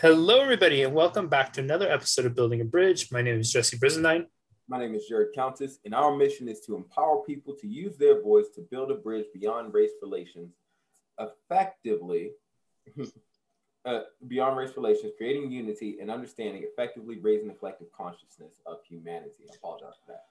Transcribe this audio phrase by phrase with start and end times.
[0.00, 3.10] Hello, everybody, and welcome back to another episode of Building a Bridge.
[3.10, 4.26] My name is Jesse Brisendine.
[4.68, 8.20] My name is Jared Countess, and our mission is to empower people to use their
[8.20, 10.52] voice to build a bridge beyond race relations
[11.18, 12.32] effectively,
[13.86, 19.44] uh, beyond race relations, creating unity and understanding, effectively raising the collective consciousness of humanity.
[19.50, 20.24] I apologize for that.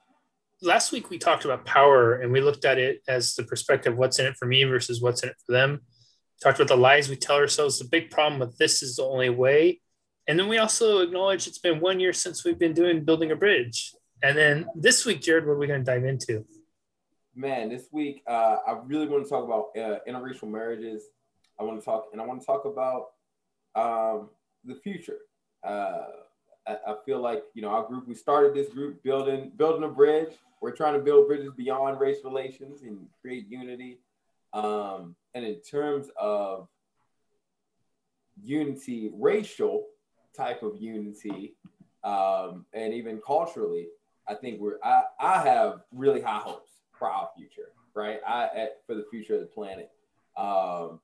[0.62, 3.98] Last week, we talked about power and we looked at it as the perspective of
[3.98, 5.82] what's in it for me versus what's in it for them
[6.42, 7.80] talked about the lies we tell ourselves.
[7.80, 9.82] The big problem with this is the only way.
[10.28, 13.36] And then we also acknowledge it's been one year since we've been doing building a
[13.36, 13.94] bridge.
[14.24, 16.46] And then this week, Jared, what are we going to dive into?
[17.36, 21.04] Man, this week uh, I really want to talk about uh, interracial marriages.
[21.60, 23.08] I want to talk, and I want to talk about
[23.76, 24.30] um,
[24.64, 25.20] the future.
[25.64, 26.06] Uh,
[26.68, 28.08] I, I, feel like you know our group.
[28.08, 30.34] We started this group building building a bridge.
[30.62, 34.00] We're trying to build bridges beyond race relations and create unity.
[34.54, 36.70] Um, and in terms of
[38.42, 39.86] unity, racial
[40.36, 41.56] type of unity,
[42.04, 43.90] um, and even culturally,
[44.28, 48.22] I think we're I, I have really high hopes for our future, right?
[48.26, 49.92] I at, for the future of the planet.
[50.38, 51.02] Um,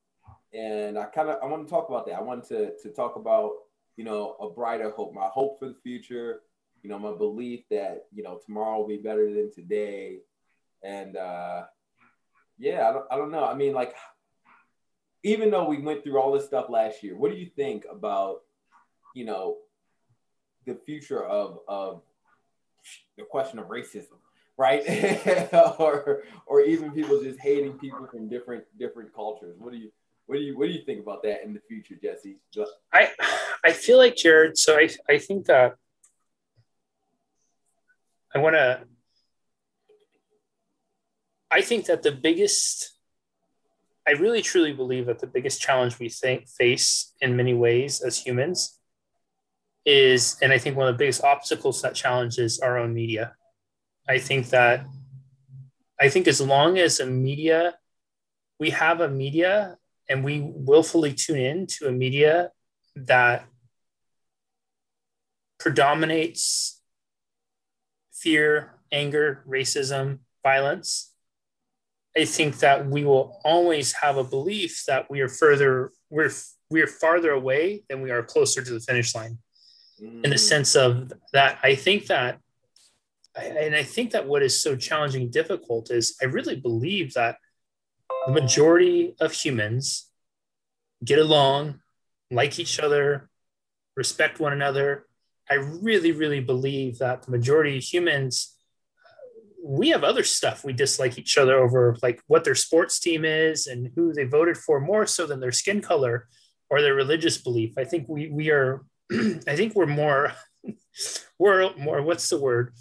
[0.54, 2.16] and I kind of I want to talk about that.
[2.16, 3.52] I want to to talk about
[3.98, 6.42] you know a brighter hope, my hope for the future,
[6.84, 10.20] you know, my belief that you know tomorrow will be better than today,
[10.84, 11.64] and uh,
[12.58, 13.46] yeah, I don't, I don't know.
[13.46, 13.96] I mean, like
[15.24, 18.42] even though we went through all this stuff last year, what do you think about,
[19.14, 19.58] you know,
[20.66, 22.02] the future of of
[23.18, 24.18] the question of racism,
[24.58, 24.84] right?
[25.80, 29.56] or or even people just hating people from different different cultures.
[29.60, 29.92] What do you
[30.26, 32.38] what do you what do you think about that in the future, Jesse?
[32.94, 33.10] I
[33.64, 34.58] I feel like Jared.
[34.58, 35.76] So I I think that
[38.34, 38.82] I want to.
[41.54, 42.94] I think that the biggest
[44.12, 48.18] I really truly believe that the biggest challenge we think, face in many ways as
[48.18, 48.78] humans
[49.86, 52.94] is, and I think one of the biggest obstacles to that challenge is our own
[52.94, 53.36] media.
[54.10, 54.86] I think that,
[55.98, 57.76] I think as long as a media,
[58.60, 59.78] we have a media
[60.10, 62.52] and we willfully tune in to a media
[62.98, 63.46] that
[65.58, 66.82] predominates
[68.12, 71.11] fear, anger, racism, violence,
[72.18, 76.32] I think that we will always have a belief that we are further, we're
[76.70, 79.38] we are farther away than we are closer to the finish line.
[80.02, 80.24] Mm.
[80.24, 80.40] In the mm.
[80.40, 82.40] sense of that, I think that,
[83.36, 87.38] and I think that what is so challenging, difficult is I really believe that
[88.26, 90.10] the majority of humans
[91.04, 91.80] get along,
[92.30, 93.30] like each other,
[93.96, 95.06] respect one another.
[95.50, 98.51] I really, really believe that the majority of humans
[99.72, 103.68] we have other stuff we dislike each other over, like what their sports team is
[103.68, 106.28] and who they voted for, more so than their skin color
[106.70, 107.78] or their religious belief.
[107.78, 110.34] I think we we are, I think we're more,
[111.40, 112.02] we're more.
[112.02, 112.74] What's the word?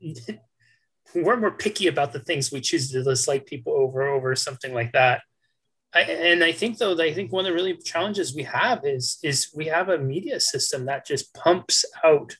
[1.14, 4.92] we're more picky about the things we choose to dislike people over over something like
[4.92, 5.20] that.
[5.92, 9.18] I, and I think though, I think one of the really challenges we have is
[9.22, 12.36] is we have a media system that just pumps out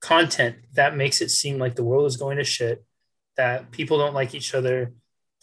[0.00, 2.84] content that makes it seem like the world is going to shit,
[3.36, 4.92] that people don't like each other,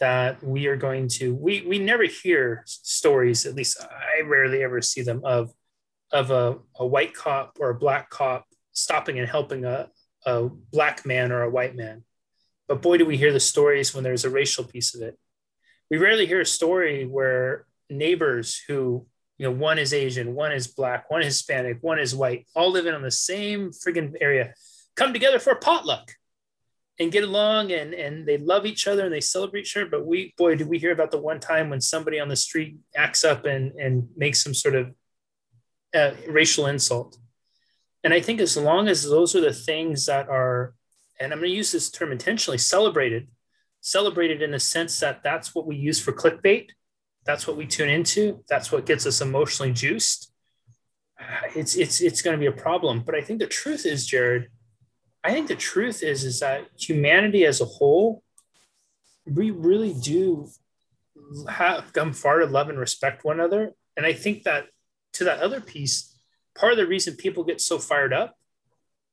[0.00, 4.82] that we are going to we we never hear stories, at least I rarely ever
[4.82, 5.52] see them of
[6.12, 9.88] of a, a white cop or a black cop stopping and helping a,
[10.24, 12.04] a black man or a white man.
[12.68, 15.18] But boy, do we hear the stories when there's a racial piece of it.
[15.90, 19.06] We rarely hear a story where neighbors who
[19.38, 22.70] you know, one is Asian, one is black, one is Hispanic, one is white, all
[22.70, 24.54] living on the same friggin' area,
[24.94, 26.12] come together for a potluck
[26.98, 29.86] and get along and and they love each other and they celebrate each other.
[29.86, 32.76] But we boy, did we hear about the one time when somebody on the street
[32.96, 34.94] acts up and and makes some sort of
[35.96, 37.16] uh, racial insult.
[38.04, 40.74] And I think as long as those are the things that are,
[41.18, 43.28] and I'm going to use this term intentionally, celebrated,
[43.80, 46.68] celebrated in the sense that that's what we use for clickbait
[47.26, 48.42] that's what we tune into.
[48.48, 50.32] That's what gets us emotionally juiced.
[51.54, 53.02] It's it's it's going to be a problem.
[53.04, 54.48] But I think the truth is, Jared,
[55.24, 58.22] I think the truth is is that humanity as a whole,
[59.26, 60.48] we really do
[61.48, 63.72] have come far to love and respect one another.
[63.96, 64.66] And I think that
[65.14, 66.16] to that other piece,
[66.54, 68.36] part of the reason people get so fired up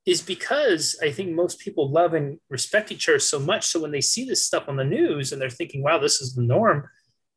[0.06, 3.65] is because I think most people love and respect each other so much.
[3.68, 6.36] So when they see this stuff on the news and they're thinking, wow, this is
[6.36, 6.89] the norm,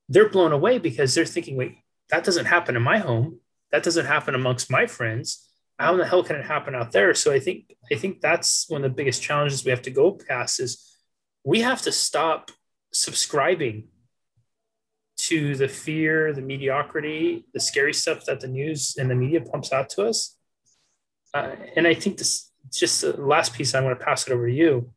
[0.08, 1.78] they're blown away because they're thinking, wait,
[2.10, 3.40] that doesn't happen in my home.
[3.72, 5.48] That doesn't happen amongst my friends.
[5.78, 7.14] How in the hell can it happen out there?
[7.14, 10.12] So I think I think that's one of the biggest challenges we have to go
[10.12, 10.96] past is
[11.44, 12.50] we have to stop
[12.92, 13.88] subscribing
[15.18, 19.72] to the fear, the mediocrity, the scary stuff that the news and the media pumps
[19.72, 20.36] out to us.
[21.34, 23.74] Uh, and I think this just the last piece.
[23.74, 24.92] I want to pass it over to you.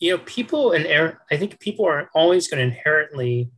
[0.00, 0.86] You know, people and
[1.30, 3.50] I think people are always going to inherently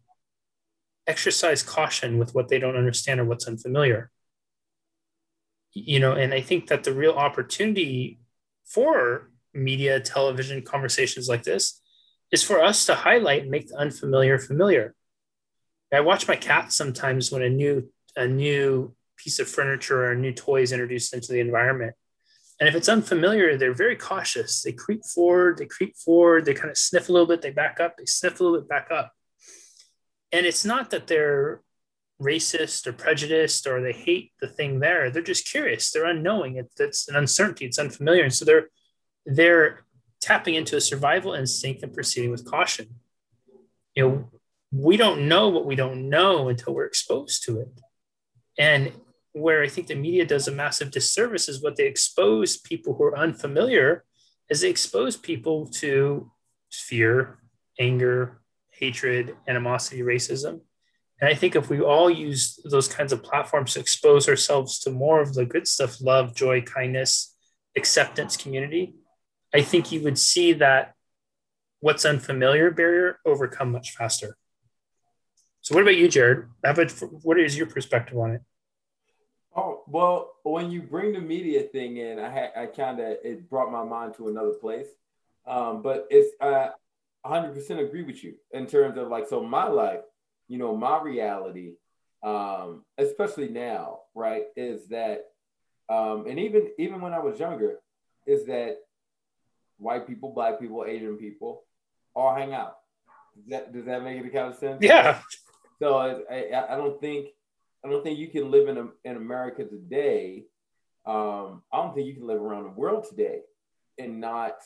[1.07, 4.11] exercise caution with what they don't understand or what's unfamiliar.
[5.73, 8.21] You know, and I think that the real opportunity
[8.67, 11.81] for media, television conversations like this
[12.31, 14.95] is for us to highlight and make the unfamiliar familiar.
[15.93, 20.19] I watch my cat sometimes when a new a new piece of furniture or a
[20.19, 21.95] new toy is introduced into the environment.
[22.63, 24.63] And if it's unfamiliar, they're very cautious.
[24.63, 27.81] They creep forward, they creep forward, they kind of sniff a little bit, they back
[27.81, 29.11] up, they sniff a little bit, back up.
[30.31, 31.61] And it's not that they're
[32.23, 35.11] racist or prejudiced or they hate the thing there.
[35.11, 35.91] They're just curious.
[35.91, 36.55] They're unknowing.
[36.55, 37.65] It, it's an uncertainty.
[37.65, 38.23] It's unfamiliar.
[38.23, 38.69] And so they're
[39.27, 39.85] they're
[40.21, 42.87] tapping into a survival instinct and proceeding with caution.
[43.97, 44.31] You know,
[44.71, 47.81] we don't know what we don't know until we're exposed to it.
[48.57, 48.93] And
[49.33, 53.05] where I think the media does a massive disservice is what they expose people who
[53.05, 54.05] are unfamiliar
[54.51, 56.31] as they expose people to
[56.71, 57.39] fear,
[57.79, 60.61] anger, hatred, animosity, racism.
[61.21, 64.91] And I think if we all use those kinds of platforms to expose ourselves to
[64.91, 67.35] more of the good stuff, love, joy, kindness,
[67.77, 68.95] acceptance, community,
[69.55, 70.95] I think you would see that
[71.81, 74.37] what's unfamiliar barrier overcome much faster.
[75.61, 76.49] So, what about you, Jared?
[77.23, 78.43] What is your perspective on it?
[79.55, 83.49] Oh well, when you bring the media thing in, I had I kind of it
[83.51, 84.89] brought my mind to another place.
[85.47, 86.69] Um, but it's uh,
[87.27, 90.01] 100% agree with you in terms of like so my life,
[90.49, 91.75] you know, my reality,
[92.23, 95.25] um, especially now, right, is that,
[95.89, 97.81] um, and even even when I was younger,
[98.27, 98.79] is that
[99.79, 101.65] white people, black people, Asian people
[102.15, 102.77] all hang out.
[103.37, 104.79] Does that, does that make any kind of sense?
[104.81, 105.19] Yeah.
[105.79, 107.29] So I, I don't think
[107.85, 110.45] I don't think you can live in in America today.
[111.05, 113.41] Um, I don't think you can live around the world today
[113.99, 114.57] and not,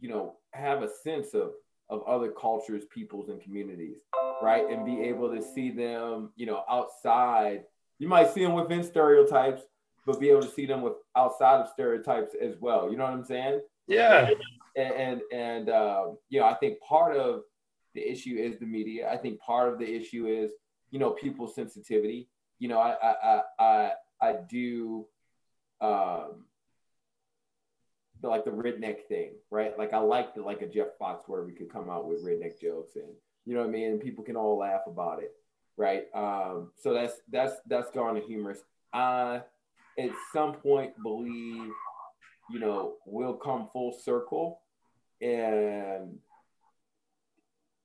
[0.00, 1.52] you know, have a sense of
[1.88, 3.98] of other cultures, peoples, and communities,
[4.42, 4.68] right?
[4.68, 7.64] And be able to see them, you know, outside.
[7.98, 9.62] You might see them within stereotypes,
[10.04, 12.90] but be able to see them with outside of stereotypes as well.
[12.90, 13.60] You know what I'm saying?
[13.86, 14.30] Yeah.
[14.76, 17.42] And and, and um, you know, I think part of
[17.94, 19.10] the issue is the media.
[19.10, 20.50] I think part of the issue is
[20.90, 22.28] you know people's sensitivity.
[22.58, 25.06] You know, I I I I, do
[25.80, 26.44] um
[28.22, 29.78] the, like the redneck thing, right?
[29.78, 32.96] Like I like the like a Jeff Foxworthy we could come out with redneck jokes
[32.96, 33.08] and
[33.44, 35.32] you know what I mean, and people can all laugh about it,
[35.76, 36.06] right?
[36.14, 38.60] Um, so that's that's that's gone to humorous.
[38.92, 39.42] I
[39.98, 41.70] at some point believe
[42.50, 44.60] you know, we'll come full circle
[45.20, 46.18] and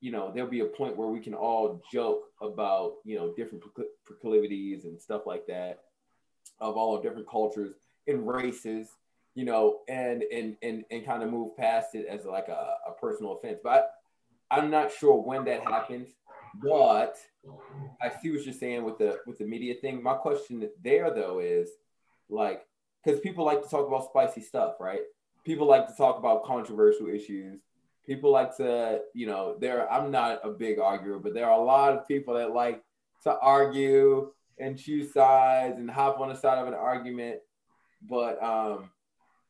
[0.01, 3.63] you know there'll be a point where we can all joke about you know different
[4.06, 5.80] proclivities and stuff like that
[6.59, 7.74] of all different cultures
[8.07, 8.89] and races
[9.36, 12.92] you know and and and, and kind of move past it as like a, a
[13.00, 13.94] personal offense but
[14.50, 16.09] I, i'm not sure when that happens
[16.62, 17.15] but
[18.01, 21.39] i see what you're saying with the with the media thing my question there though
[21.39, 21.69] is
[22.30, 22.65] like
[23.03, 25.01] because people like to talk about spicy stuff, right?
[25.44, 27.62] People like to talk about controversial issues.
[28.06, 29.92] People like to, you know, there.
[29.92, 32.83] I'm not a big arguer, but there are a lot of people that like
[33.24, 37.39] to argue and choose sides and hop on the side of an argument.
[38.10, 38.89] But um,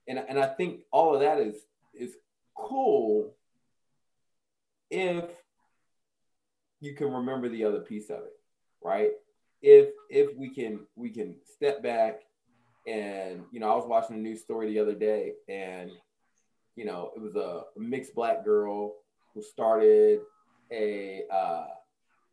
[0.08, 1.56] and and I think all of that is
[1.94, 2.16] is
[2.56, 3.34] cool
[4.90, 5.26] if
[6.82, 8.40] you can remember the other piece of it,
[8.84, 9.12] right?
[9.62, 12.22] If if we can we can step back
[12.88, 15.92] and, you know, I was watching a news story the other day and,
[16.76, 18.96] you know, it was a, mixed black girl
[19.34, 20.20] who started
[20.72, 21.66] a, uh,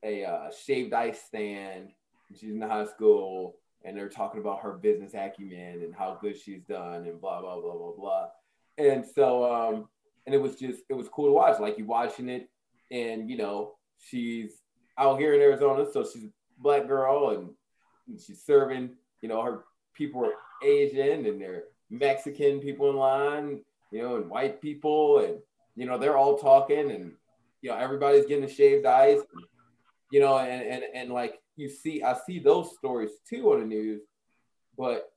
[0.05, 1.89] a uh, shaved ice stand.
[2.39, 6.63] She's in high school and they're talking about her business acumen and how good she's
[6.63, 8.27] done and blah, blah, blah, blah, blah.
[8.77, 9.89] And so, um,
[10.27, 11.59] and it was just, it was cool to watch.
[11.61, 12.49] Like you watching it
[12.91, 14.63] and, you know, she's
[14.99, 15.87] out here in Arizona.
[15.91, 17.51] So she's a black girl and,
[18.09, 18.91] and she's serving,
[19.21, 19.65] you know, her
[19.95, 25.39] people are Asian and they're Mexican people in line, you know, and white people, and
[25.77, 27.13] you know, they're all talking, and
[27.63, 29.45] you know, everybody's getting shaved ice, and,
[30.11, 33.67] you know, and and and like you see, I see those stories too on the
[33.67, 34.03] news,
[34.77, 35.11] but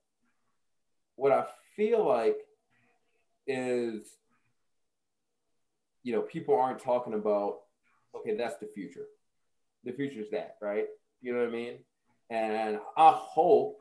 [1.15, 2.37] what I feel like
[3.45, 4.03] is,
[6.03, 7.59] you know, people aren't talking about,
[8.15, 9.05] okay, that's the future.
[9.83, 10.87] The future is that, right?
[11.21, 11.77] You know what I mean?
[12.29, 13.77] And I hope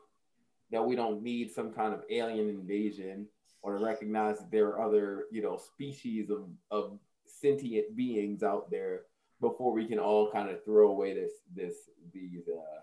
[0.70, 3.26] that we don't need some kind of alien invasion
[3.62, 8.70] or to recognize that there are other, you know, species of, of sentient beings out
[8.70, 9.02] there
[9.40, 11.74] before we can all kind of throw away this this
[12.12, 12.80] these uh,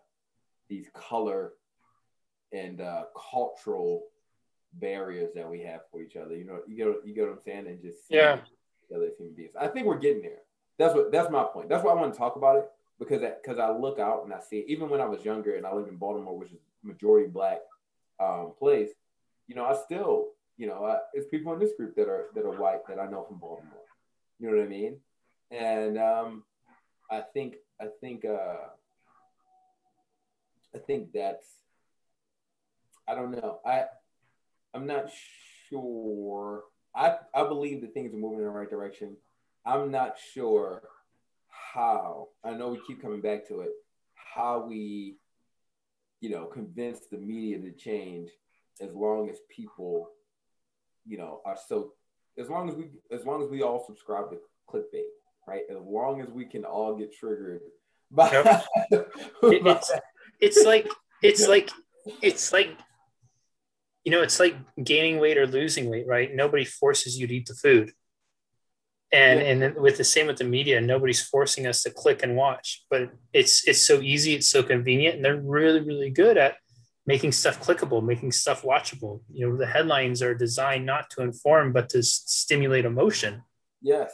[0.70, 1.54] these color
[2.52, 4.04] and uh, cultural
[4.74, 6.36] barriers that we have for each other.
[6.36, 8.40] You know, you get you get what I'm saying, and just yeah,
[8.96, 9.54] other human beings.
[9.60, 10.42] I think we're getting there.
[10.78, 11.70] That's what that's my point.
[11.70, 12.66] That's why I want to talk about it
[13.00, 15.74] because because I look out and I see even when I was younger and I
[15.74, 17.60] lived in Baltimore, which is majority black
[18.20, 18.90] um, place.
[19.48, 22.44] You know, I still you know I, it's people in this group that are that
[22.44, 23.86] are white that I know from Baltimore.
[24.40, 24.98] You know what I mean?
[25.52, 26.44] And um,
[27.10, 28.68] I think I think uh,
[30.76, 31.46] I think that's
[33.08, 33.60] I don't know.
[33.66, 33.86] I
[34.74, 35.06] I'm not
[35.70, 36.64] sure.
[36.96, 39.16] I I believe that things are moving in the right direction.
[39.66, 40.82] I'm not sure
[41.50, 42.30] how.
[42.44, 43.72] I know we keep coming back to it.
[44.16, 45.18] How we,
[46.22, 48.30] you know, convince the media to change,
[48.82, 50.10] as long as people,
[51.08, 51.94] you know, are so.
[52.38, 54.38] As long as we, as long as we all subscribe to
[54.70, 55.08] clickbait,
[55.48, 55.64] right?
[55.72, 57.62] As long as we can all get triggered
[58.12, 58.66] by, yep.
[58.92, 59.08] it,
[59.42, 59.92] it's,
[60.40, 60.88] it's like
[61.22, 61.70] it's like
[62.22, 62.70] it's like
[64.04, 67.48] you know it's like gaining weight or losing weight right nobody forces you to eat
[67.48, 67.92] the food
[69.12, 69.68] and yeah.
[69.68, 73.10] and with the same with the media nobody's forcing us to click and watch but
[73.34, 76.56] it's it's so easy it's so convenient and they're really really good at
[77.08, 79.22] making stuff clickable making stuff watchable.
[79.32, 83.44] You know the headlines are designed not to inform but to stimulate emotion.
[83.82, 84.14] Yes.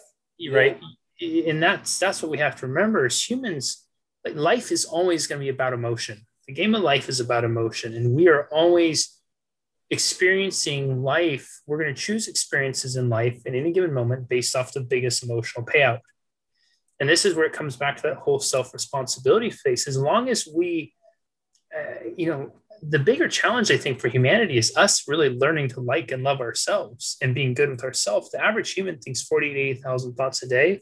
[0.51, 0.79] Right?
[1.19, 1.49] Yeah.
[1.49, 3.85] and that's that's what we have to remember as humans
[4.23, 6.25] like life is always going to be about emotion.
[6.47, 9.19] The game of life is about emotion and we are always
[9.89, 11.61] experiencing life.
[11.65, 15.23] We're going to choose experiences in life in any given moment based off the biggest
[15.23, 15.99] emotional payout.
[16.99, 19.87] And this is where it comes back to that whole self-responsibility phase.
[19.87, 20.93] As long as we
[21.75, 22.51] uh, you know
[22.89, 26.41] the bigger challenge i think for humanity is us really learning to like and love
[26.41, 28.31] ourselves and being good with ourselves.
[28.31, 30.81] The average human thinks 40 to 80,000 thoughts a day.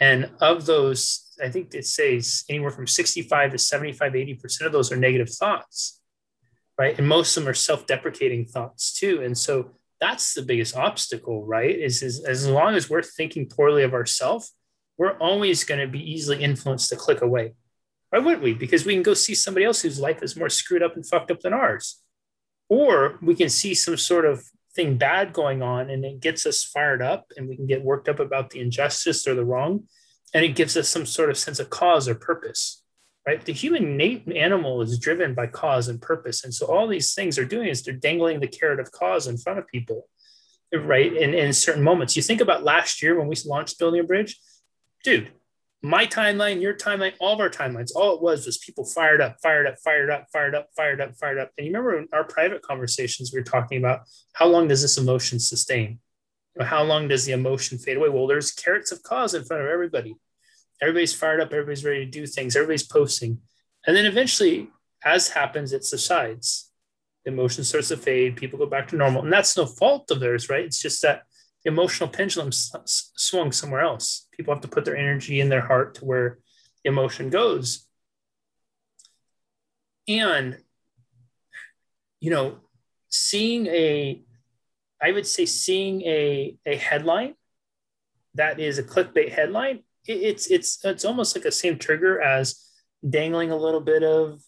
[0.00, 4.90] And of those i think it says anywhere from 65 to 75 80% of those
[4.92, 6.00] are negative thoughts
[6.78, 6.96] right?
[6.96, 9.22] And most of them are self-deprecating thoughts too.
[9.24, 11.76] And so that's the biggest obstacle right?
[11.76, 14.54] Is, is as long as we're thinking poorly of ourselves
[14.98, 17.54] we're always going to be easily influenced to click away
[18.10, 18.54] why wouldn't we?
[18.54, 21.30] Because we can go see somebody else whose life is more screwed up and fucked
[21.30, 22.00] up than ours.
[22.68, 26.62] Or we can see some sort of thing bad going on and it gets us
[26.62, 29.84] fired up and we can get worked up about the injustice or the wrong
[30.34, 32.82] and it gives us some sort of sense of cause or purpose
[33.26, 33.44] right?
[33.44, 37.44] The human animal is driven by cause and purpose and so all these things are
[37.44, 40.08] doing is they're dangling the carrot of cause in front of people
[40.72, 42.16] right in, in certain moments.
[42.16, 44.38] You think about last year when we launched building a bridge?
[45.02, 45.28] Dude
[45.82, 49.36] my timeline, your timeline, all of our timelines, all it was was people fired up,
[49.42, 51.52] fired up, fired up, fired up, fired up, fired up.
[51.56, 54.00] And you remember in our private conversations, we were talking about
[54.32, 56.00] how long does this emotion sustain?
[56.60, 58.08] How long does the emotion fade away?
[58.08, 60.16] Well, there's carrots of cause in front of everybody.
[60.82, 63.38] Everybody's fired up, everybody's ready to do things, everybody's posting.
[63.86, 64.68] And then eventually,
[65.04, 66.72] as happens, it subsides.
[67.24, 69.22] The emotion starts to fade, people go back to normal.
[69.22, 70.64] And that's no fault of theirs, right?
[70.64, 71.22] It's just that
[71.68, 74.26] emotional pendulum swung somewhere else.
[74.32, 76.38] People have to put their energy in their heart to where
[76.84, 77.86] emotion goes.
[80.08, 80.58] And,
[82.20, 82.58] you know,
[83.08, 84.22] seeing a,
[85.00, 87.34] I would say seeing a, a headline
[88.34, 92.64] that is a clickbait headline, it, it's, it's, it's almost like the same trigger as
[93.08, 94.42] dangling a little bit of,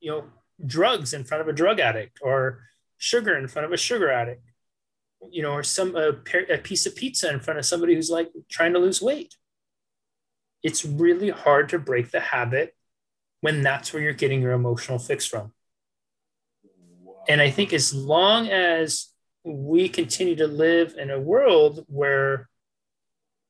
[0.00, 0.24] you know,
[0.66, 2.60] drugs in front of a drug addict or
[2.98, 4.49] sugar in front of a sugar addict
[5.30, 6.10] you know, or some a,
[6.50, 9.34] a piece of pizza in front of somebody who's like trying to lose weight.
[10.62, 12.74] It's really hard to break the habit
[13.40, 15.52] when that's where you're getting your emotional fix from.
[17.28, 19.08] And I think as long as
[19.44, 22.48] we continue to live in a world where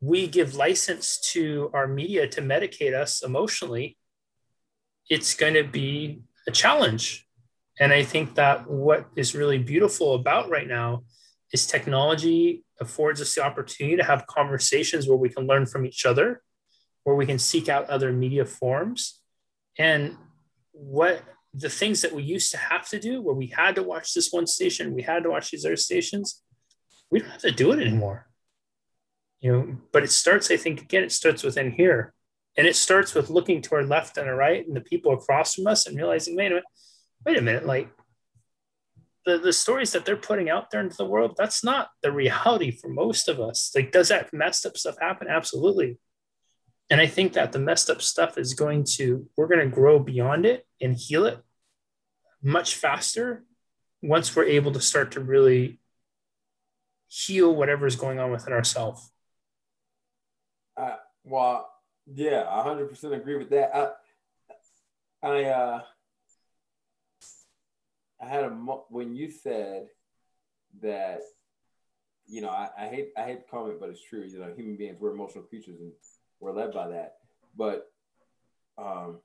[0.01, 3.97] we give license to our media to medicate us emotionally,
[5.09, 7.27] it's going to be a challenge.
[7.79, 11.05] And I think that what is really beautiful about right now
[11.53, 16.07] is technology affords us the opportunity to have conversations where we can learn from each
[16.07, 16.43] other,
[17.05, 19.21] where we can seek out other media forms.
[19.79, 20.17] And
[20.73, 24.15] what the things that we used to have to do, where we had to watch
[24.15, 26.43] this one station, we had to watch these other stations,
[27.11, 28.29] we don't have to do it anymore.
[29.41, 32.13] You know, but it starts, I think, again, it starts within here.
[32.57, 35.55] And it starts with looking to our left and our right and the people across
[35.55, 36.65] from us and realizing, wait a minute,
[37.25, 37.89] wait a minute, like
[39.27, 42.71] the, the stories that they're putting out there into the world, that's not the reality
[42.71, 43.71] for most of us.
[43.75, 45.29] Like, does that messed up stuff happen?
[45.29, 45.99] Absolutely.
[46.89, 49.99] And I think that the messed up stuff is going to, we're going to grow
[49.99, 51.39] beyond it and heal it
[52.43, 53.45] much faster
[54.03, 55.79] once we're able to start to really
[57.09, 59.11] heal whatever is going on within ourselves.
[60.77, 61.69] Uh, well,
[62.13, 63.77] Yeah, I hundred percent agree with that.
[63.77, 63.91] I,
[65.23, 65.83] I, uh,
[68.21, 69.87] I had a when you said
[70.83, 71.21] that,
[72.27, 74.23] you know, I, I hate I hate to comment, but it's true.
[74.23, 75.93] You know, human beings we're emotional creatures and
[76.39, 77.17] we're led by that.
[77.57, 77.91] But
[78.79, 79.21] um,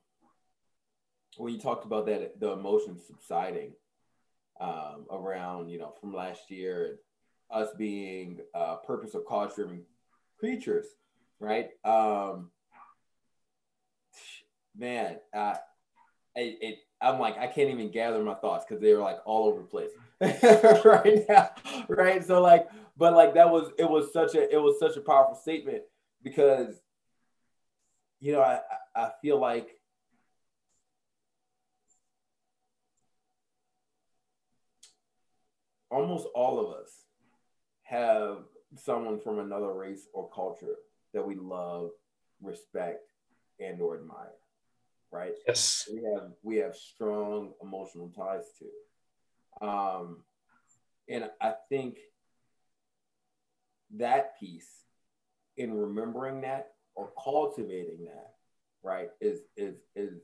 [1.37, 3.73] when you talked about that, the emotions subsiding
[4.59, 6.99] um, around, you know, from last year,
[7.51, 9.83] us being uh, purpose or cause driven
[10.39, 10.85] creatures,
[11.39, 11.69] right?
[11.83, 12.51] Um,
[14.75, 15.55] man, uh,
[16.35, 19.47] it, it, I'm like, I can't even gather my thoughts because they were like all
[19.47, 19.91] over the place
[20.83, 21.51] right now,
[21.87, 22.25] right?
[22.25, 25.35] So like, but like that was it was such a it was such a powerful
[25.35, 25.83] statement
[26.23, 26.81] because
[28.19, 28.59] you know I
[28.95, 29.69] I feel like
[35.91, 36.89] almost all of us
[37.83, 38.37] have
[38.77, 40.75] someone from another race or culture
[41.13, 41.91] that we love,
[42.41, 43.01] respect,
[43.59, 44.33] and or admire
[45.15, 45.33] right?
[45.47, 45.89] Yes.
[45.91, 49.65] We have we have strong emotional ties to.
[49.65, 50.23] Um,
[51.07, 51.97] and I think
[53.95, 54.69] that piece
[55.57, 58.33] in remembering that or cultivating that,
[58.83, 60.19] right, is is is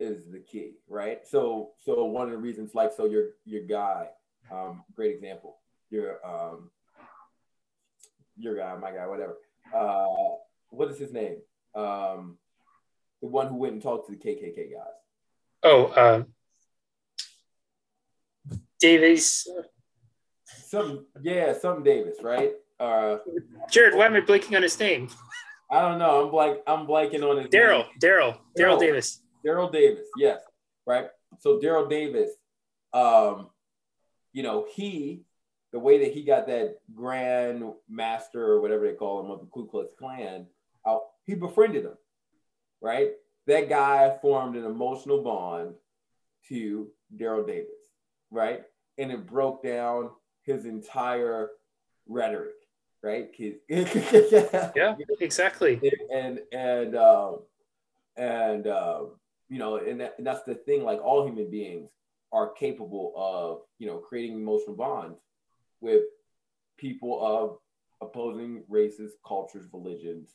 [0.00, 1.26] is the key, right?
[1.26, 4.08] So so one of the reasons, like, so your your guy,
[4.50, 5.58] um, great example,
[5.90, 6.70] your um,
[8.36, 9.36] your guy, my guy, whatever.
[9.74, 10.06] Uh,
[10.70, 11.36] what is his name?
[11.74, 12.38] Um,
[13.20, 14.86] the one who went and talked to the KKK guys.
[15.62, 16.22] Oh, uh,
[18.80, 19.48] Davis.
[20.66, 22.52] Some yeah, some Davis, right?
[22.78, 23.18] Uh,
[23.70, 25.08] Jared, why am I blanking on his name?
[25.70, 26.24] I don't know.
[26.24, 26.58] I'm blank.
[26.66, 27.86] I'm blanking on his Daryl.
[28.00, 28.38] Daryl.
[28.58, 29.20] Daryl Davis.
[29.44, 30.06] Daryl Davis.
[30.16, 30.40] Yes.
[30.86, 31.08] Right.
[31.40, 32.30] So Daryl Davis,
[32.92, 33.48] um,
[34.32, 35.22] you know, he
[35.72, 39.46] the way that he got that grand master or whatever they call him of the
[39.46, 40.46] Ku Klux Klan
[40.86, 41.96] out, he befriended him
[42.80, 43.12] right?
[43.46, 45.74] That guy formed an emotional bond
[46.48, 47.70] to Daryl Davis,
[48.30, 48.62] right?
[48.98, 50.10] And it broke down
[50.42, 51.50] his entire
[52.06, 52.54] rhetoric,
[53.02, 53.30] right?
[53.68, 55.80] yeah, exactly.
[56.12, 57.40] And and um,
[58.16, 59.12] and um,
[59.48, 60.84] you know, and, that, and that's the thing.
[60.84, 61.90] Like all human beings
[62.32, 65.18] are capable of, you know, creating emotional bonds
[65.80, 66.02] with
[66.76, 67.58] people of
[68.00, 70.34] opposing races, cultures, religions,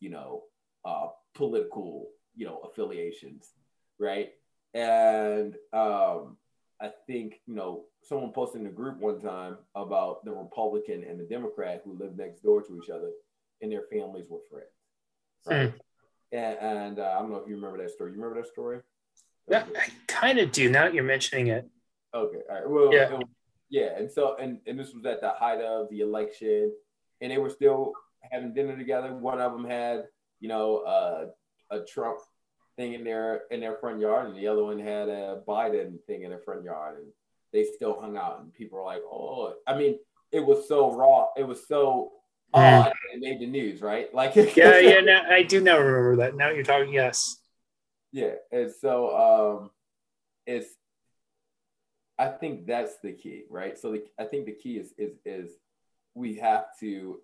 [0.00, 0.42] you know,
[0.86, 3.50] uh, political, you know, affiliations,
[3.98, 4.30] right?
[4.72, 6.36] And um,
[6.80, 11.18] I think, you know, someone posted in the group one time about the Republican and
[11.18, 13.10] the Democrat who lived next door to each other
[13.60, 14.66] and their families were friends.
[15.46, 15.72] Right.
[15.72, 15.80] Mm.
[16.32, 18.12] And, and uh, I don't know if you remember that story.
[18.12, 18.80] You remember that story?
[19.48, 21.68] Yeah, I kind of do now that you're mentioning it.
[22.14, 22.38] Okay.
[22.50, 22.68] All right.
[22.68, 23.18] Well, yeah.
[23.70, 23.96] yeah.
[23.96, 26.72] And so, and, and this was at the height of the election,
[27.20, 27.92] and they were still
[28.30, 29.14] having dinner together.
[29.14, 30.06] One of them had
[30.40, 31.26] you know, uh,
[31.70, 32.18] a Trump
[32.76, 36.22] thing in their in their front yard, and the other one had a Biden thing
[36.22, 37.06] in their front yard, and
[37.52, 39.98] they still hung out, and people were like, "Oh, I mean,
[40.32, 42.12] it was so raw, it was so
[42.52, 46.16] odd, and it made the news, right?" Like, yeah, yeah, now, I do now remember
[46.16, 46.36] that.
[46.36, 47.38] Now you're talking, yes,
[48.12, 49.70] yeah, and so um,
[50.46, 50.68] it's.
[52.18, 53.78] I think that's the key, right?
[53.78, 55.50] So the, I think the key is is is
[56.14, 57.20] we have to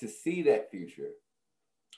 [0.00, 1.10] to see that future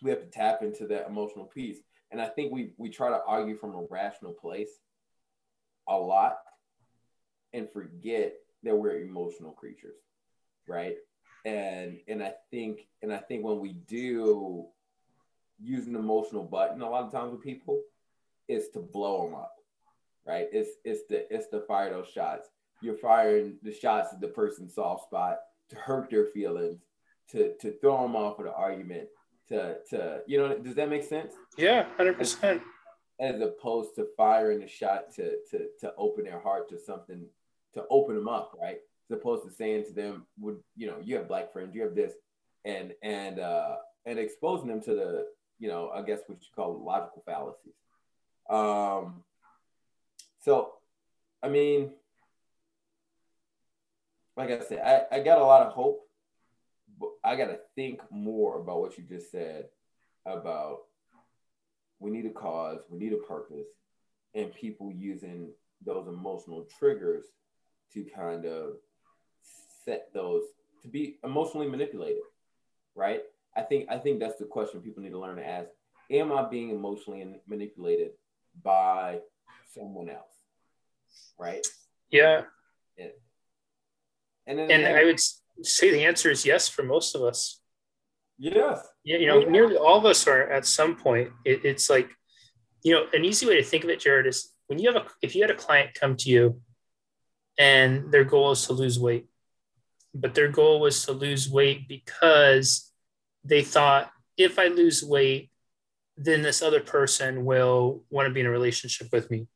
[0.02, 1.78] we have to tap into that emotional piece.
[2.11, 4.70] And I think we we try to argue from a rational place
[5.88, 6.37] a lot
[7.52, 9.96] and forget that we're emotional creatures,
[10.68, 10.96] right?
[11.44, 14.66] And and I think and I think when we do
[15.61, 17.80] use an emotional button a lot of times with people,
[18.48, 19.54] is to blow them up,
[20.26, 20.48] right?
[20.52, 22.48] It's it's the it's to fire those shots.
[22.80, 25.38] You're firing the shots at the person's soft spot
[25.70, 26.80] to hurt their feelings,
[27.30, 29.09] to to throw them off of the argument,
[29.48, 31.35] to to you know does that make sense?
[31.57, 32.37] Yeah 100% as,
[33.20, 37.24] as opposed to firing a shot to to to open their heart to something
[37.74, 38.78] to open them up right?
[39.11, 41.94] As opposed to saying to them would you know you have black friends you have
[41.94, 42.14] this
[42.64, 43.76] and and uh
[44.07, 45.26] and exposing them to the
[45.59, 47.74] you know i guess what you call logical fallacies.
[48.48, 49.22] Um
[50.40, 50.72] so
[51.42, 51.90] i mean
[54.37, 54.80] like i said
[55.12, 56.04] i, I got a lot of hope
[57.22, 59.66] I got to think more about what you just said
[60.26, 60.80] about
[61.98, 63.66] we need a cause, we need a purpose,
[64.35, 65.50] and people using
[65.85, 67.24] those emotional triggers
[67.92, 68.74] to kind of
[69.85, 70.42] set those
[70.83, 72.22] to be emotionally manipulated,
[72.94, 73.22] right?
[73.57, 75.68] I think I think that's the question people need to learn to ask.
[76.11, 78.11] Am I being emotionally manipulated
[78.62, 79.20] by
[79.72, 80.35] someone else?
[81.38, 81.66] Right?
[82.11, 82.42] Yeah.
[82.98, 83.11] And,
[84.46, 85.20] and then and I would
[85.62, 87.61] say the answer is yes for most of us.
[88.38, 91.31] Yes, Yeah, you know, nearly all of us are at some point.
[91.45, 92.11] It, it's like,
[92.83, 95.07] you know, an easy way to think of it, Jared, is when you have a
[95.23, 96.61] if you had a client come to you
[97.59, 99.27] and their goal is to lose weight,
[100.14, 102.90] but their goal was to lose weight because
[103.45, 105.51] they thought if I lose weight,
[106.17, 109.47] then this other person will want to be in a relationship with me.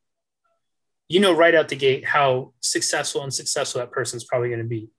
[1.09, 4.67] You know, right out the gate, how successful and successful that person's probably going to
[4.67, 4.91] be.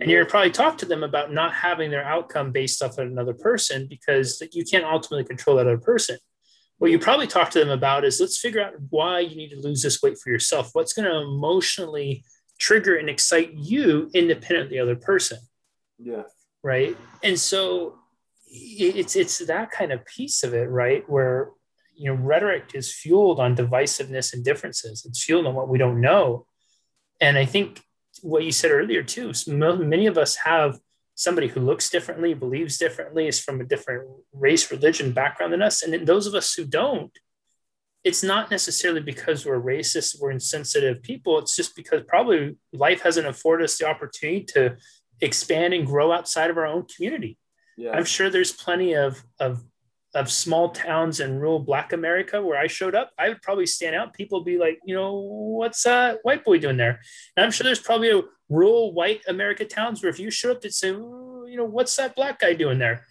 [0.00, 3.34] And you're probably talk to them about not having their outcome based off of another
[3.34, 6.18] person because you can't ultimately control that other person.
[6.78, 9.60] What you probably talk to them about is let's figure out why you need to
[9.60, 10.70] lose this weight for yourself.
[10.74, 12.24] What's going to emotionally
[12.58, 15.38] trigger and excite you independent of the other person.
[15.98, 16.22] Yeah.
[16.62, 16.96] Right.
[17.22, 17.98] And so
[18.48, 21.08] it's it's that kind of piece of it, right?
[21.08, 21.50] Where
[21.94, 25.04] you know rhetoric is fueled on divisiveness and differences.
[25.06, 26.46] It's fueled on what we don't know.
[27.20, 27.80] And I think
[28.22, 30.78] what you said earlier too, many of us have
[31.14, 35.82] somebody who looks differently, believes differently, is from a different race, religion, background than us.
[35.82, 37.10] And those of us who don't,
[38.04, 41.38] it's not necessarily because we're racist, we're insensitive people.
[41.38, 44.76] It's just because probably life hasn't afforded us the opportunity to
[45.20, 47.38] expand and grow outside of our own community.
[47.76, 47.92] Yeah.
[47.92, 49.64] I'm sure there's plenty of, of
[50.16, 53.94] of small towns in rural Black America where I showed up, I would probably stand
[53.94, 54.14] out.
[54.14, 57.00] People be like, you know, what's a white boy doing there?
[57.36, 60.62] And I'm sure there's probably a rural white America towns where if you showed up,
[60.62, 63.04] they'd say, you know, what's that black guy doing there?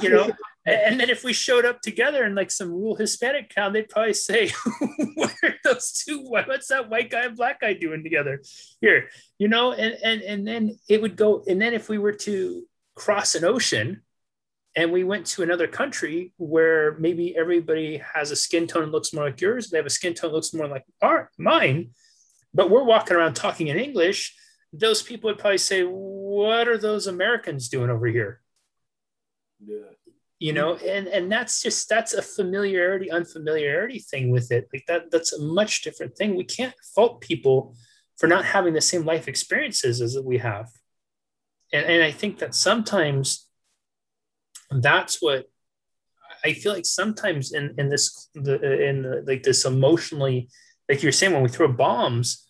[0.00, 0.30] You know,
[0.66, 4.14] and then if we showed up together in like some rural Hispanic town, they'd probably
[4.14, 4.50] say,
[5.14, 6.22] "What are those two?
[6.22, 8.40] What's that white guy and black guy doing together
[8.80, 11.42] here?" You know, and and and then it would go.
[11.48, 12.62] And then if we were to
[12.94, 14.03] cross an ocean,
[14.76, 19.12] and we went to another country where maybe everybody has a skin tone that looks
[19.12, 21.90] more like yours, they have a skin tone that looks more like our mine,
[22.52, 24.34] but we're walking around talking in English.
[24.72, 28.40] Those people would probably say, "What are those Americans doing over here?"
[29.64, 29.90] Yeah.
[30.40, 34.68] You know and and that's just that's a familiarity unfamiliarity thing with it.
[34.72, 36.34] Like that that's a much different thing.
[36.34, 37.76] We can't fault people
[38.16, 40.70] for not having the same life experiences as we have.
[41.72, 43.43] And, and i think that sometimes
[44.70, 45.46] that's what
[46.44, 50.48] i feel like sometimes in in this the in the, like this emotionally
[50.88, 52.46] like you're saying when we throw bombs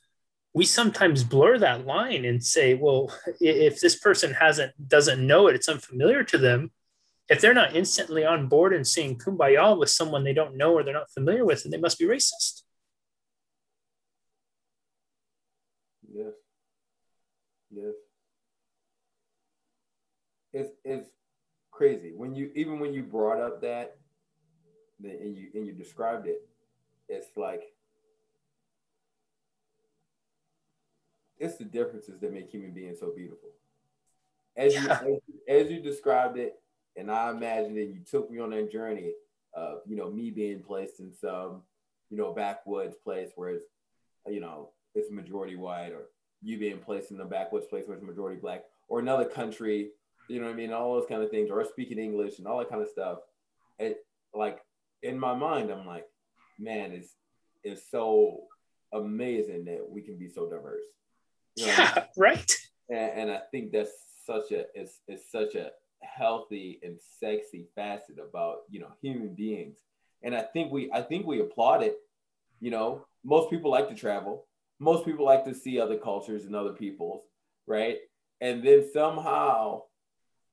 [0.53, 5.55] we sometimes blur that line and say well if this person hasn't doesn't know it
[5.55, 6.71] it's unfamiliar to them
[7.29, 10.83] if they're not instantly on board and saying kumbaya with someone they don't know or
[10.83, 12.63] they're not familiar with, then they must be racist.
[16.13, 16.33] Yes.
[17.71, 17.95] Yes.
[20.53, 21.11] It's it's
[21.75, 23.97] crazy when you even when you brought up that
[25.03, 26.47] and you and you described it,
[27.09, 27.63] it's like
[31.39, 33.51] it's the differences that make human beings so beautiful.
[34.57, 35.03] As yeah.
[35.05, 36.61] you as, as you described it,
[36.97, 39.13] and I imagine that you took me on that journey
[39.53, 41.63] of, you know, me being placed in some,
[42.09, 43.65] you know, backwoods place where it's,
[44.29, 46.07] you know, it's majority white, or
[46.41, 49.91] you being placed in the backwoods place where it's majority black, or another country,
[50.29, 50.73] you know what I mean?
[50.73, 53.19] All those kind of things, or speaking English and all that kind of stuff.
[53.79, 53.99] It
[54.35, 54.61] like
[55.03, 56.07] in my mind, I'm like,
[56.59, 57.15] man, it's
[57.63, 58.41] it's so
[58.93, 60.85] amazing that we can be so diverse.
[61.57, 62.09] You know yeah, I mean?
[62.17, 62.57] right.
[62.89, 63.93] And, and I think that's
[64.27, 65.71] such a it's it's such a
[66.03, 69.79] healthy and sexy facet about you know human beings
[70.23, 71.97] and i think we i think we applaud it
[72.61, 74.47] you know most people like to travel
[74.79, 77.23] most people like to see other cultures and other peoples
[77.67, 77.99] right
[78.41, 79.81] and then somehow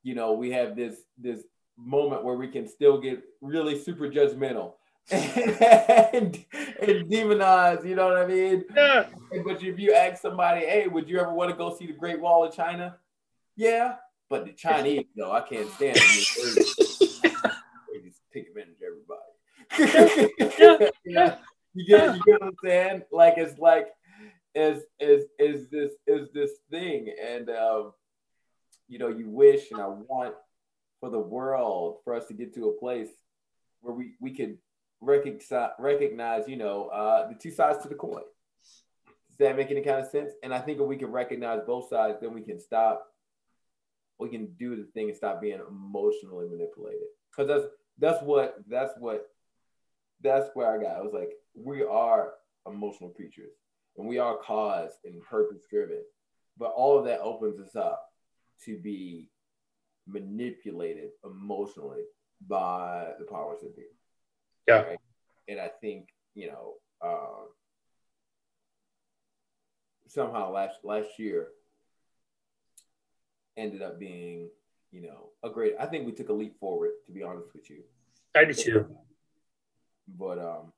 [0.04, 1.44] you know we have this this
[1.78, 4.74] moment where we can still get really super judgmental
[5.12, 6.46] and,
[6.80, 8.64] and demonize, you know what I mean?
[8.76, 9.08] Yeah.
[9.44, 12.22] But if you ask somebody, hey, would you ever want to go see the Great
[12.22, 12.98] Wall of China?
[13.56, 13.96] Yeah.
[14.30, 16.06] But the Chinese, though, I can't stand them.
[17.94, 20.22] they just take advantage of everybody.
[21.06, 21.32] you,
[21.74, 23.02] you get you get what I'm saying?
[23.12, 23.88] Like it's like
[24.56, 27.92] is is is this is this thing, and um,
[28.92, 30.36] you know, you wish and I want
[31.00, 33.08] for the world for us to get to a place
[33.80, 34.58] where we we could
[35.00, 38.22] recognize recognize, you know, uh, the two sides to the coin.
[39.30, 40.34] Does that make any kind of sense?
[40.44, 43.08] And I think if we can recognize both sides, then we can stop
[44.20, 47.08] we can do the thing and stop being emotionally manipulated.
[47.32, 49.26] Because that's that's what that's what
[50.22, 50.98] that's where I got.
[50.98, 52.34] I was like, we are
[52.68, 53.54] emotional creatures
[53.98, 56.04] and we are cause and purpose driven.
[56.58, 58.11] But all of that opens us up
[58.66, 59.30] to be
[60.08, 62.04] manipulated emotionally
[62.48, 63.84] by the powers that be.
[64.68, 64.82] Yeah.
[64.82, 65.00] Right?
[65.48, 67.48] And I think, you know, um,
[70.08, 71.48] somehow last last year
[73.58, 74.50] ended up being
[74.92, 75.74] you know, a great.
[75.80, 77.84] I think we took a leap forward, to be honest with you.
[78.36, 78.86] I do too.
[80.08, 80.74] But um,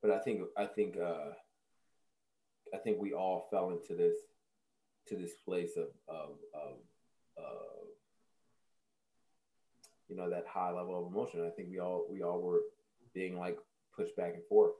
[0.00, 1.32] but I think I think uh,
[2.74, 4.16] I think we all fell into this
[5.08, 6.76] to this place of of of,
[7.36, 7.86] of
[10.08, 11.46] you know that high level of emotion.
[11.46, 12.60] I think we all we all were
[13.14, 13.58] being like
[13.94, 14.72] pushed back and forth.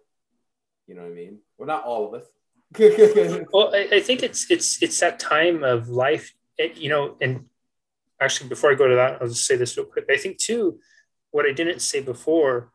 [0.86, 1.38] You know what I mean?
[1.58, 2.26] Well, not all of us.
[3.52, 7.16] well, I, I, think it's it's it's that time of life, it, you know.
[7.20, 7.46] And
[8.20, 10.06] actually, before I go to that, I'll just say this real quick.
[10.10, 10.78] I think too,
[11.30, 12.70] what I didn't say before.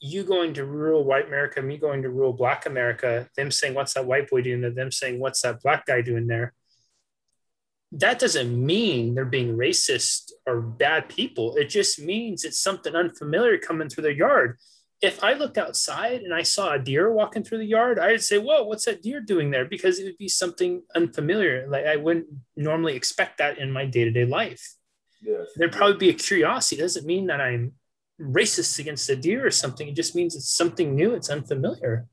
[0.00, 3.94] You going to rural white America, me going to rural black America, them saying, "What's
[3.94, 6.54] that white boy doing there?" Them saying, "What's that black guy doing there?"
[7.90, 11.56] That doesn't mean they're being racist or bad people.
[11.56, 14.58] It just means it's something unfamiliar coming through their yard
[15.00, 18.38] if I looked outside and I saw a deer walking through the yard, I'd say,
[18.38, 21.68] "Whoa, what's that deer doing there?" Because it would be something unfamiliar.
[21.68, 24.74] Like I wouldn't normally expect that in my day to day life.
[25.22, 25.48] Yes.
[25.56, 26.80] There'd probably be a curiosity.
[26.80, 27.74] It doesn't mean that I'm
[28.20, 29.88] racist against a deer or something.
[29.88, 31.14] It just means it's something new.
[31.14, 32.06] It's unfamiliar.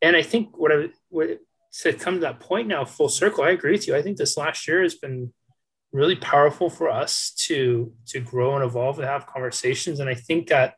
[0.00, 1.38] And I think what I what
[1.80, 3.96] to come to that point now, full circle, I agree with you.
[3.96, 5.32] I think this last year has been
[5.92, 10.00] really powerful for us to to grow and evolve and have conversations.
[10.00, 10.74] And I think that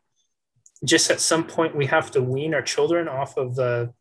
[0.84, 3.92] just at some point we have to wean our children off of the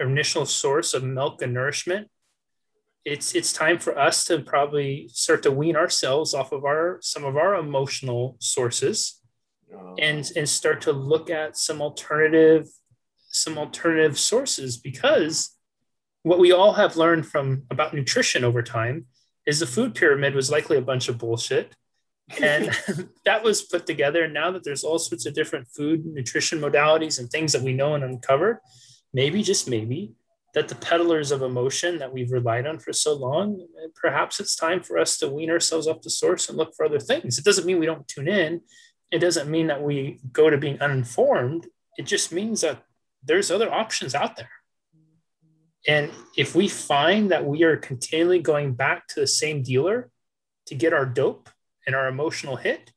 [0.00, 2.08] initial source of milk and nourishment
[3.04, 7.24] it's it's time for us to probably start to wean ourselves off of our some
[7.24, 9.19] of our emotional sources
[9.74, 9.94] oh.
[9.98, 12.68] and um, and start to look at some alternative
[13.30, 15.56] some alternative sources because
[16.22, 19.06] what we all have learned from about nutrition over time
[19.46, 21.74] is the food pyramid was likely a bunch of bullshit
[22.40, 22.70] and
[23.24, 24.24] that was put together.
[24.24, 27.72] And now that there's all sorts of different food nutrition modalities and things that we
[27.72, 28.58] know and uncovered,
[29.12, 30.12] maybe just maybe
[30.52, 34.82] that the peddlers of emotion that we've relied on for so long, perhaps it's time
[34.82, 37.38] for us to wean ourselves off the source and look for other things.
[37.38, 38.60] It doesn't mean we don't tune in.
[39.10, 41.66] It doesn't mean that we go to being uninformed.
[41.96, 42.82] It just means that
[43.24, 44.50] there's other options out there.
[45.86, 50.10] And if we find that we are continually going back to the same dealer
[50.66, 51.48] to get our dope,
[51.86, 52.92] and our emotional hit,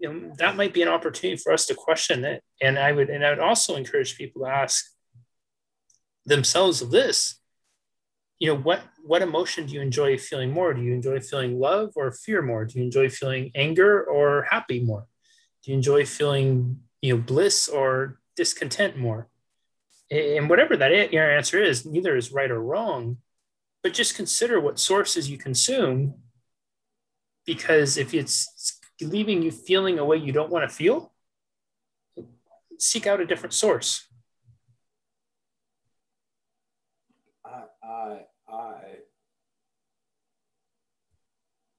[0.00, 2.42] you know, that might be an opportunity for us to question it.
[2.62, 4.84] And I would, and I would also encourage people to ask
[6.24, 7.40] themselves of this,
[8.38, 10.74] you know, what, what emotion do you enjoy feeling more?
[10.74, 12.66] Do you enjoy feeling love or fear more?
[12.66, 15.06] Do you enjoy feeling anger or happy more?
[15.64, 19.28] Do you enjoy feeling, you know, bliss or discontent more?
[20.10, 23.16] And whatever that your answer is, neither is right or wrong,
[23.82, 26.14] but just consider what sources you consume
[27.46, 31.14] because if it's leaving you feeling a way you don't want to feel,
[32.78, 34.06] seek out a different source.
[37.42, 38.80] I, I, I,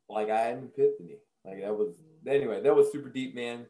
[0.09, 1.17] like I had an epiphany.
[1.45, 1.95] Like that was
[2.27, 2.61] anyway.
[2.61, 3.65] That was super deep, man.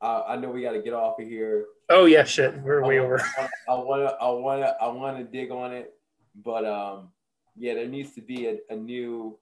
[0.00, 1.66] Uh, I know we got to get off of here.
[1.88, 3.22] Oh yeah, shit, we're way I, over.
[3.68, 5.94] I want to, I want to, I want to dig on it,
[6.44, 7.08] but um,
[7.56, 9.38] yeah, there needs to be a, a new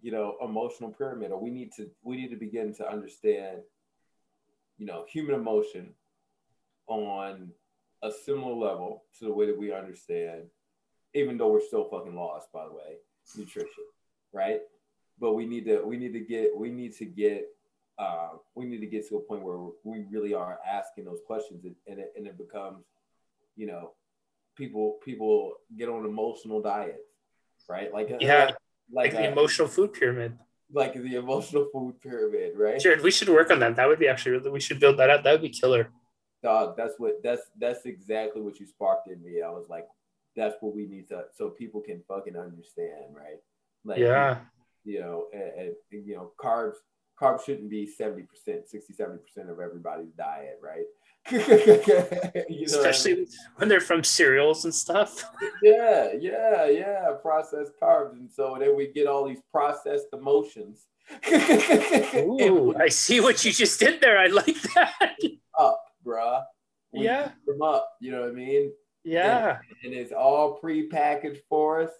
[0.00, 3.58] you know emotional pyramid or we need to we need to begin to understand
[4.78, 5.90] you know human emotion
[6.86, 7.50] on
[8.02, 10.44] a similar level to the way that we understand
[11.14, 12.96] even though we're still fucking lost by the way
[13.36, 13.84] nutrition
[14.32, 14.60] right
[15.20, 17.46] but we need to we need to get we need to get
[17.98, 21.64] uh, we need to get to a point where we really are asking those questions
[21.64, 22.84] and, and, it, and it becomes
[23.56, 23.92] you know
[24.56, 26.98] people people get on emotional diets
[27.68, 28.50] right like yeah
[28.92, 30.38] like, like the emotional food pyramid.
[30.72, 32.80] Like the emotional food pyramid, right?
[32.80, 33.76] Sure, we should work on that.
[33.76, 35.24] That would be actually really, we should build that out.
[35.24, 35.90] That would be killer.
[36.42, 39.40] Dog, that's what that's that's exactly what you sparked in me.
[39.42, 39.88] I was like,
[40.36, 43.40] that's what we need to so people can fucking understand, right?
[43.84, 44.38] Like yeah,
[44.88, 46.76] you know, and, and you know, carbs
[47.20, 48.26] carbs shouldn't be 70%,
[48.66, 50.84] 60, 70% of everybody's diet, right?
[52.48, 53.26] you know Especially I mean?
[53.56, 55.24] when they're from cereals and stuff.
[55.62, 57.08] yeah, yeah, yeah.
[57.20, 58.12] Processed carbs.
[58.12, 60.86] And so then we get all these processed emotions.
[62.16, 64.18] Ooh, I see what you just did there.
[64.18, 65.16] I like that.
[65.58, 66.44] Up, bruh.
[66.92, 67.32] We yeah.
[67.46, 67.90] Them up.
[68.00, 68.72] You know what I mean?
[69.04, 69.58] Yeah.
[69.82, 71.90] And, and it's all pre-packaged for us.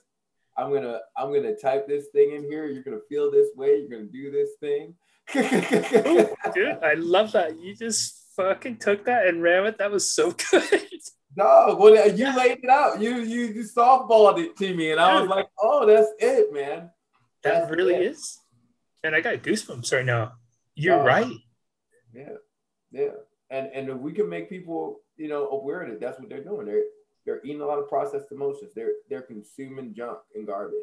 [0.58, 2.66] I'm gonna I'm gonna type this thing in here.
[2.66, 3.78] You're gonna feel this way.
[3.78, 4.94] You're gonna do this thing.
[5.36, 7.58] Ooh, dude, I love that.
[7.60, 9.78] You just fucking took that and ran with.
[9.78, 10.80] That was so good.
[11.36, 13.00] No, well, you laid it out.
[13.00, 16.90] You you, you softballed it to me, and I was like, oh, that's it, man.
[17.44, 18.02] That really it.
[18.02, 18.40] is.
[19.04, 20.32] And I got goosebumps right now.
[20.74, 21.32] You're uh, right.
[22.12, 22.32] Yeah,
[22.90, 23.10] yeah.
[23.50, 26.66] And and if we can make people, you know, aware that that's what they're doing.
[26.66, 26.82] They're
[27.28, 28.72] they're eating a lot of processed emotions.
[28.74, 30.78] They're they're consuming junk and garbage.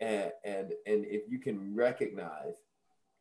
[0.00, 2.56] and and and if you can recognize,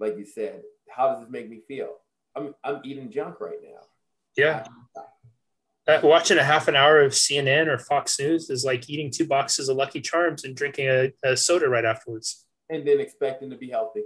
[0.01, 1.95] like you said, how does this make me feel?
[2.35, 3.79] I'm I'm eating junk right now.
[4.35, 4.65] Yeah.
[5.87, 9.27] Uh, watching a half an hour of CNN or Fox News is like eating two
[9.27, 12.45] boxes of Lucky Charms and drinking a, a soda right afterwards.
[12.69, 14.01] And then expecting to be healthy.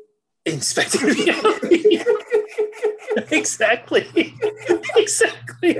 [0.56, 2.02] Expecting to be
[3.32, 4.08] exactly.
[4.96, 5.78] exactly.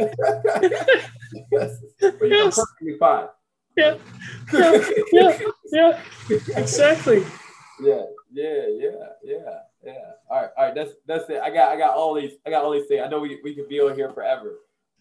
[1.52, 1.78] yes.
[2.00, 2.56] But you're Yes.
[2.56, 3.28] perfectly fine.
[3.76, 3.96] Yeah.
[4.54, 4.82] Yeah.
[5.12, 5.40] Yeah.
[5.72, 6.02] Yeah.
[6.58, 7.24] Exactly.
[7.82, 8.02] Yeah,
[8.34, 8.90] yeah, yeah,
[9.24, 9.94] yeah, yeah.
[10.30, 10.76] All right, all right.
[10.76, 11.40] That's that's it.
[11.42, 13.02] I got I got all these I got all these things.
[13.06, 14.56] I know we we could be on here forever.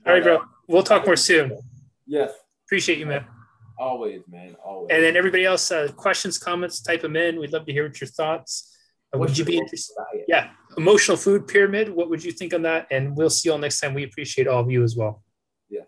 [0.06, 0.44] All right, uh, bro.
[0.68, 1.58] We'll talk more soon.
[2.06, 2.30] Yes,
[2.66, 3.24] Appreciate you, man.
[3.78, 4.90] always, man, always.
[4.92, 7.38] And then everybody else, uh, questions, comments, type them in.
[7.40, 8.67] We'd love to hear what your thoughts
[9.14, 9.94] would you be interested?
[10.26, 11.88] Yeah, emotional food pyramid.
[11.88, 12.86] What would you think on that?
[12.90, 13.94] And we'll see you all next time.
[13.94, 15.22] We appreciate all of you as well.
[15.70, 15.82] Yeah.